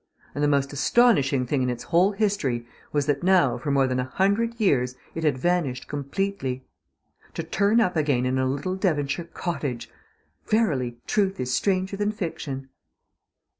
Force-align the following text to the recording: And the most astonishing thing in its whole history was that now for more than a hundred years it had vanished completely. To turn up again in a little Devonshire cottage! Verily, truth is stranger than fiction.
And 0.33 0.43
the 0.43 0.47
most 0.47 0.73
astonishing 0.73 1.45
thing 1.45 1.61
in 1.61 1.69
its 1.69 1.83
whole 1.83 2.13
history 2.13 2.65
was 2.91 3.05
that 3.05 3.21
now 3.21 3.59
for 3.59 3.69
more 3.69 3.85
than 3.85 3.99
a 3.99 4.05
hundred 4.05 4.59
years 4.59 4.95
it 5.13 5.23
had 5.23 5.37
vanished 5.37 5.87
completely. 5.87 6.65
To 7.35 7.43
turn 7.43 7.79
up 7.79 7.95
again 7.95 8.25
in 8.25 8.39
a 8.39 8.47
little 8.49 8.75
Devonshire 8.75 9.25
cottage! 9.25 9.91
Verily, 10.47 10.97
truth 11.05 11.39
is 11.39 11.53
stranger 11.53 11.97
than 11.97 12.11
fiction. 12.11 12.69